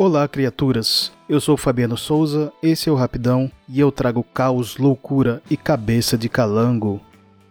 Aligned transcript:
Olá, 0.00 0.28
criaturas! 0.28 1.10
Eu 1.28 1.40
sou 1.40 1.56
Fabiano 1.56 1.96
Souza, 1.96 2.52
esse 2.62 2.88
é 2.88 2.92
o 2.92 2.94
Rapidão 2.94 3.50
e 3.68 3.80
eu 3.80 3.90
trago 3.90 4.22
caos, 4.22 4.76
loucura 4.76 5.42
e 5.50 5.56
cabeça 5.56 6.16
de 6.16 6.28
calango. 6.28 7.00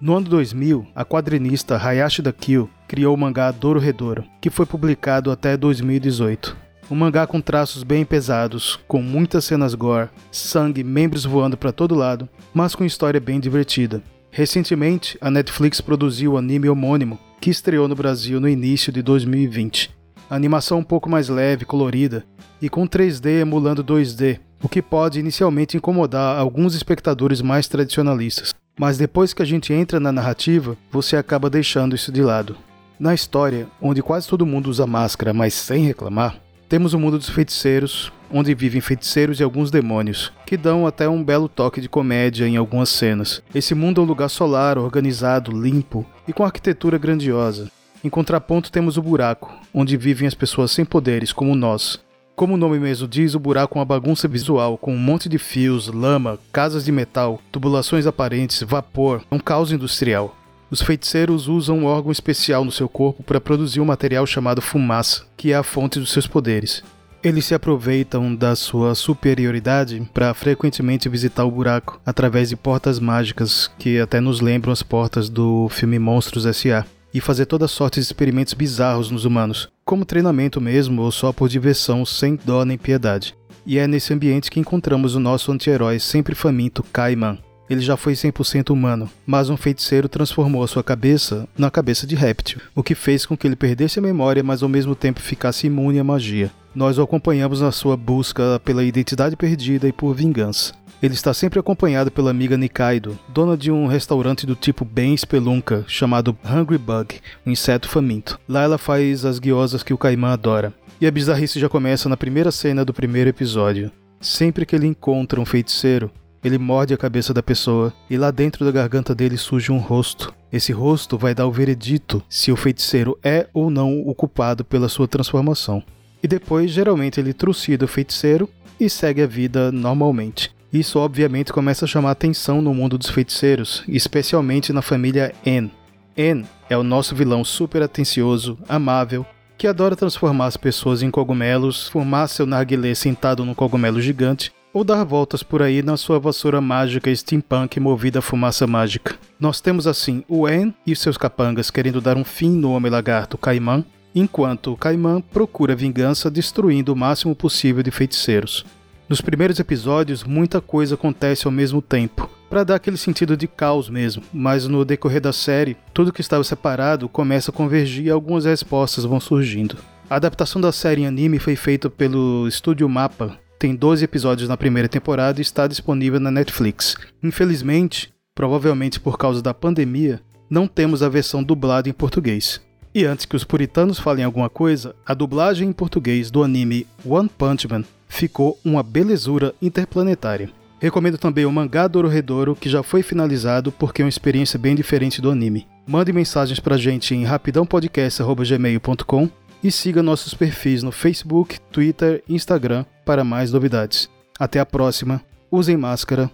No 0.00 0.14
ano 0.14 0.28
2000, 0.28 0.86
a 0.94 1.04
quadrinista 1.04 1.76
Hayashi 1.76 2.22
Dakio 2.22 2.70
criou 2.86 3.16
o 3.16 3.18
mangá 3.18 3.50
Doro 3.50 3.80
Redoro, 3.80 4.24
que 4.40 4.48
foi 4.48 4.64
publicado 4.64 5.32
até 5.32 5.56
2018. 5.56 6.56
Um 6.88 6.94
mangá 6.94 7.26
com 7.26 7.40
traços 7.40 7.82
bem 7.82 8.04
pesados, 8.04 8.78
com 8.86 9.02
muitas 9.02 9.44
cenas 9.44 9.74
gore, 9.74 10.08
sangue, 10.30 10.84
membros 10.84 11.24
voando 11.24 11.56
para 11.56 11.72
todo 11.72 11.96
lado, 11.96 12.28
mas 12.54 12.76
com 12.76 12.84
história 12.84 13.18
bem 13.18 13.40
divertida. 13.40 14.00
Recentemente, 14.30 15.18
a 15.20 15.32
Netflix 15.32 15.80
produziu 15.80 16.34
o 16.34 16.38
anime 16.38 16.68
homônimo, 16.68 17.18
que 17.40 17.50
estreou 17.50 17.88
no 17.88 17.96
Brasil 17.96 18.40
no 18.40 18.48
início 18.48 18.92
de 18.92 19.02
2020. 19.02 19.95
Animação 20.28 20.78
um 20.78 20.84
pouco 20.84 21.08
mais 21.08 21.28
leve, 21.28 21.64
colorida, 21.64 22.24
e 22.60 22.68
com 22.68 22.86
3D 22.86 23.42
emulando 23.42 23.84
2D, 23.84 24.40
o 24.62 24.68
que 24.68 24.82
pode 24.82 25.20
inicialmente 25.20 25.76
incomodar 25.76 26.38
alguns 26.38 26.74
espectadores 26.74 27.40
mais 27.40 27.68
tradicionalistas. 27.68 28.52
Mas 28.78 28.98
depois 28.98 29.32
que 29.32 29.42
a 29.42 29.44
gente 29.44 29.72
entra 29.72 30.00
na 30.00 30.10
narrativa, 30.10 30.76
você 30.90 31.16
acaba 31.16 31.48
deixando 31.48 31.94
isso 31.94 32.10
de 32.10 32.22
lado. 32.22 32.56
Na 32.98 33.14
história, 33.14 33.68
onde 33.80 34.02
quase 34.02 34.26
todo 34.26 34.46
mundo 34.46 34.68
usa 34.68 34.86
máscara, 34.86 35.32
mas 35.32 35.54
sem 35.54 35.84
reclamar, 35.84 36.36
temos 36.68 36.92
o 36.92 36.98
mundo 36.98 37.18
dos 37.18 37.28
feiticeiros, 37.28 38.12
onde 38.32 38.52
vivem 38.54 38.80
feiticeiros 38.80 39.38
e 39.38 39.44
alguns 39.44 39.70
demônios, 39.70 40.32
que 40.44 40.56
dão 40.56 40.86
até 40.86 41.08
um 41.08 41.22
belo 41.22 41.48
toque 41.48 41.80
de 41.80 41.88
comédia 41.88 42.48
em 42.48 42.56
algumas 42.56 42.88
cenas. 42.88 43.42
Esse 43.54 43.74
mundo 43.74 44.00
é 44.00 44.04
um 44.04 44.06
lugar 44.06 44.28
solar, 44.28 44.76
organizado, 44.76 45.52
limpo 45.52 46.04
e 46.26 46.32
com 46.32 46.44
arquitetura 46.44 46.98
grandiosa. 46.98 47.70
Em 48.04 48.08
contraponto, 48.08 48.70
temos 48.70 48.96
o 48.96 49.02
buraco, 49.02 49.52
onde 49.74 49.96
vivem 49.96 50.28
as 50.28 50.34
pessoas 50.34 50.70
sem 50.70 50.84
poderes, 50.84 51.32
como 51.32 51.54
nós. 51.54 51.98
Como 52.36 52.54
o 52.54 52.58
nome 52.58 52.78
mesmo 52.78 53.08
diz, 53.08 53.34
o 53.34 53.40
buraco 53.40 53.78
é 53.78 53.80
uma 53.80 53.84
bagunça 53.86 54.28
visual, 54.28 54.76
com 54.76 54.94
um 54.94 54.98
monte 54.98 55.28
de 55.28 55.38
fios, 55.38 55.88
lama, 55.88 56.38
casas 56.52 56.84
de 56.84 56.92
metal, 56.92 57.40
tubulações 57.50 58.06
aparentes, 58.06 58.62
vapor, 58.62 59.24
um 59.32 59.38
caos 59.38 59.72
industrial. 59.72 60.36
Os 60.70 60.82
feiticeiros 60.82 61.48
usam 61.48 61.78
um 61.78 61.84
órgão 61.86 62.12
especial 62.12 62.64
no 62.64 62.72
seu 62.72 62.88
corpo 62.88 63.22
para 63.22 63.40
produzir 63.40 63.80
um 63.80 63.86
material 63.86 64.26
chamado 64.26 64.60
fumaça, 64.60 65.24
que 65.36 65.52
é 65.52 65.56
a 65.56 65.62
fonte 65.62 65.98
dos 65.98 66.12
seus 66.12 66.26
poderes. 66.26 66.82
Eles 67.22 67.46
se 67.46 67.54
aproveitam 67.54 68.34
da 68.34 68.54
sua 68.54 68.94
superioridade 68.94 70.06
para 70.12 70.34
frequentemente 70.34 71.08
visitar 71.08 71.44
o 71.44 71.50
buraco 71.50 72.00
através 72.04 72.50
de 72.50 72.56
portas 72.56 73.00
mágicas 73.00 73.70
que 73.78 73.98
até 73.98 74.20
nos 74.20 74.40
lembram 74.40 74.72
as 74.72 74.82
portas 74.82 75.28
do 75.28 75.68
filme 75.70 75.98
Monstros 75.98 76.44
S.A. 76.44 76.84
e 77.16 77.20
fazer 77.20 77.46
toda 77.46 77.66
sorte 77.66 77.98
de 77.98 78.04
experimentos 78.04 78.52
bizarros 78.52 79.10
nos 79.10 79.24
humanos, 79.24 79.70
como 79.86 80.04
treinamento 80.04 80.60
mesmo 80.60 81.00
ou 81.00 81.10
só 81.10 81.32
por 81.32 81.48
diversão 81.48 82.04
sem 82.04 82.38
dó 82.44 82.62
nem 82.62 82.76
piedade. 82.76 83.34
E 83.64 83.78
é 83.78 83.86
nesse 83.86 84.12
ambiente 84.12 84.50
que 84.50 84.60
encontramos 84.60 85.14
o 85.14 85.20
nosso 85.20 85.50
anti-herói 85.50 85.98
sempre 85.98 86.34
faminto 86.34 86.82
Kaiman, 86.82 87.38
ele 87.70 87.80
já 87.80 87.96
foi 87.96 88.12
100% 88.12 88.70
humano, 88.70 89.10
mas 89.26 89.48
um 89.48 89.56
feiticeiro 89.56 90.08
transformou 90.08 90.62
a 90.62 90.68
sua 90.68 90.84
cabeça 90.84 91.48
na 91.56 91.70
cabeça 91.70 92.06
de 92.06 92.14
réptil, 92.14 92.60
o 92.74 92.82
que 92.82 92.94
fez 92.94 93.24
com 93.24 93.36
que 93.36 93.46
ele 93.46 93.56
perdesse 93.56 93.98
a 93.98 94.02
memória, 94.02 94.42
mas 94.42 94.62
ao 94.62 94.68
mesmo 94.68 94.94
tempo 94.94 95.18
ficasse 95.18 95.66
imune 95.66 95.98
à 95.98 96.04
magia. 96.04 96.50
Nós 96.74 96.98
o 96.98 97.02
acompanhamos 97.02 97.62
na 97.62 97.72
sua 97.72 97.96
busca 97.96 98.60
pela 98.62 98.84
identidade 98.84 99.34
perdida 99.34 99.88
e 99.88 99.92
por 99.92 100.14
vingança. 100.14 100.74
Ele 101.02 101.12
está 101.12 101.34
sempre 101.34 101.58
acompanhado 101.58 102.10
pela 102.10 102.30
amiga 102.30 102.56
Nikaido, 102.56 103.18
dona 103.28 103.56
de 103.56 103.70
um 103.70 103.86
restaurante 103.86 104.46
do 104.46 104.54
tipo 104.54 104.84
bem 104.84 105.12
espelunca, 105.12 105.84
chamado 105.86 106.36
Hungry 106.44 106.78
Bug, 106.78 107.20
um 107.44 107.50
inseto 107.50 107.88
faminto. 107.88 108.40
Lá 108.48 108.62
ela 108.62 108.78
faz 108.78 109.24
as 109.24 109.38
guiosas 109.38 109.82
que 109.82 109.92
o 109.92 109.98
Caimã 109.98 110.32
adora. 110.32 110.72
E 110.98 111.06
a 111.06 111.10
bizarrice 111.10 111.60
já 111.60 111.68
começa 111.68 112.08
na 112.08 112.16
primeira 112.16 112.50
cena 112.50 112.82
do 112.82 112.94
primeiro 112.94 113.28
episódio. 113.28 113.92
Sempre 114.20 114.64
que 114.64 114.74
ele 114.74 114.86
encontra 114.86 115.38
um 115.38 115.44
feiticeiro, 115.44 116.10
ele 116.42 116.56
morde 116.56 116.94
a 116.94 116.98
cabeça 116.98 117.34
da 117.34 117.42
pessoa 117.42 117.92
e 118.08 118.16
lá 118.16 118.30
dentro 118.30 118.64
da 118.64 118.70
garganta 118.70 119.14
dele 119.14 119.36
surge 119.36 119.70
um 119.70 119.78
rosto. 119.78 120.32
Esse 120.50 120.72
rosto 120.72 121.18
vai 121.18 121.34
dar 121.34 121.46
o 121.46 121.52
veredito 121.52 122.22
se 122.28 122.50
o 122.50 122.56
feiticeiro 122.56 123.18
é 123.22 123.46
ou 123.52 123.68
não 123.68 124.00
o 124.06 124.14
culpado 124.14 124.64
pela 124.64 124.88
sua 124.88 125.06
transformação. 125.06 125.82
E 126.22 126.26
depois, 126.26 126.70
geralmente, 126.70 127.20
ele 127.20 127.34
trucida 127.34 127.84
o 127.84 127.88
feiticeiro 127.88 128.48
e 128.80 128.88
segue 128.88 129.20
a 129.20 129.26
vida 129.26 129.70
normalmente. 129.70 130.55
Isso 130.72 130.98
obviamente 130.98 131.52
começa 131.52 131.84
a 131.84 131.88
chamar 131.88 132.10
atenção 132.10 132.60
no 132.60 132.74
mundo 132.74 132.98
dos 132.98 133.08
feiticeiros, 133.08 133.84
especialmente 133.88 134.72
na 134.72 134.82
família 134.82 135.32
N. 135.44 135.70
N 136.16 136.44
é 136.68 136.76
o 136.76 136.82
nosso 136.82 137.14
vilão 137.14 137.44
super 137.44 137.82
atencioso, 137.82 138.58
amável, 138.68 139.24
que 139.56 139.66
adora 139.66 139.96
transformar 139.96 140.46
as 140.46 140.56
pessoas 140.56 141.02
em 141.02 141.10
cogumelos, 141.10 141.88
formar 141.88 142.28
seu 142.28 142.46
narguilé 142.46 142.94
sentado 142.94 143.44
num 143.44 143.54
cogumelo 143.54 144.00
gigante 144.00 144.52
ou 144.72 144.84
dar 144.84 145.04
voltas 145.04 145.42
por 145.42 145.62
aí 145.62 145.82
na 145.82 145.96
sua 145.96 146.18
vassoura 146.18 146.60
mágica 146.60 147.14
steampunk 147.14 147.80
movida 147.80 148.18
a 148.18 148.22
fumaça 148.22 148.66
mágica. 148.66 149.14
Nós 149.40 149.58
temos 149.58 149.86
assim 149.86 150.22
o 150.28 150.46
En 150.46 150.74
e 150.86 150.94
seus 150.94 151.16
capangas 151.16 151.70
querendo 151.70 152.00
dar 152.00 152.16
um 152.18 152.24
fim 152.24 152.50
no 152.50 152.72
Homem-Lagarto 152.72 153.38
Caimã, 153.38 153.82
enquanto 154.14 154.72
o 154.72 154.76
Caimã 154.76 155.22
procura 155.32 155.74
vingança 155.74 156.30
destruindo 156.30 156.92
o 156.92 156.96
máximo 156.96 157.34
possível 157.34 157.82
de 157.82 157.90
feiticeiros. 157.90 158.66
Nos 159.08 159.20
primeiros 159.20 159.60
episódios, 159.60 160.24
muita 160.24 160.60
coisa 160.60 160.96
acontece 160.96 161.46
ao 161.46 161.52
mesmo 161.52 161.80
tempo, 161.80 162.28
para 162.50 162.64
dar 162.64 162.74
aquele 162.74 162.96
sentido 162.96 163.36
de 163.36 163.46
caos 163.46 163.88
mesmo, 163.88 164.20
mas 164.32 164.66
no 164.66 164.84
decorrer 164.84 165.20
da 165.20 165.32
série, 165.32 165.76
tudo 165.94 166.12
que 166.12 166.20
estava 166.20 166.42
separado 166.42 167.08
começa 167.08 167.52
a 167.52 167.54
convergir 167.54 168.06
e 168.06 168.10
algumas 168.10 168.44
respostas 168.44 169.04
vão 169.04 169.20
surgindo. 169.20 169.78
A 170.10 170.16
adaptação 170.16 170.60
da 170.60 170.72
série 170.72 171.02
em 171.02 171.06
anime 171.06 171.38
foi 171.38 171.54
feita 171.54 171.88
pelo 171.88 172.48
Estúdio 172.48 172.88
Mapa, 172.88 173.38
tem 173.60 173.76
12 173.76 174.04
episódios 174.04 174.48
na 174.48 174.56
primeira 174.56 174.88
temporada 174.88 175.40
e 175.40 175.42
está 175.42 175.68
disponível 175.68 176.18
na 176.18 176.32
Netflix. 176.32 176.96
Infelizmente, 177.22 178.12
provavelmente 178.34 178.98
por 178.98 179.16
causa 179.16 179.40
da 179.40 179.54
pandemia, 179.54 180.20
não 180.50 180.66
temos 180.66 181.00
a 181.00 181.08
versão 181.08 181.44
dublada 181.44 181.88
em 181.88 181.92
português. 181.92 182.60
E 182.92 183.04
antes 183.04 183.24
que 183.24 183.36
os 183.36 183.44
puritanos 183.44 184.00
falem 184.00 184.24
alguma 184.24 184.50
coisa, 184.50 184.96
a 185.06 185.14
dublagem 185.14 185.68
em 185.68 185.72
português 185.72 186.28
do 186.28 186.42
anime 186.42 186.86
One 187.04 187.28
Punch 187.28 187.68
Man 187.68 187.84
ficou 188.08 188.58
uma 188.64 188.82
belezura 188.82 189.54
interplanetária. 189.60 190.48
Recomendo 190.78 191.16
também 191.16 191.46
o 191.46 191.52
mangá 191.52 191.88
Dororedoro, 191.88 192.54
que 192.54 192.68
já 192.68 192.82
foi 192.82 193.02
finalizado 193.02 193.72
porque 193.72 194.02
é 194.02 194.04
uma 194.04 194.10
experiência 194.10 194.58
bem 194.58 194.74
diferente 194.74 195.22
do 195.22 195.30
anime. 195.30 195.66
Mande 195.86 196.12
mensagens 196.12 196.60
pra 196.60 196.76
gente 196.76 197.14
em 197.14 197.24
rapidãopodcast.gmail.com 197.24 199.30
e 199.64 199.70
siga 199.70 200.02
nossos 200.02 200.34
perfis 200.34 200.82
no 200.82 200.92
Facebook, 200.92 201.58
Twitter 201.72 202.22
e 202.28 202.34
Instagram 202.34 202.84
para 203.04 203.24
mais 203.24 203.52
novidades. 203.52 204.10
Até 204.38 204.60
a 204.60 204.66
próxima, 204.66 205.22
usem 205.50 205.76
máscara 205.76 206.30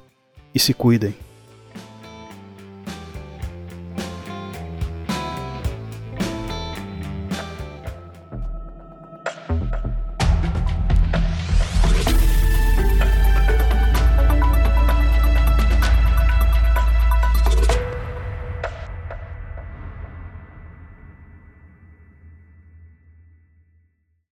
e 0.55 0.59
se 0.59 0.75
cuidem. 0.75 1.15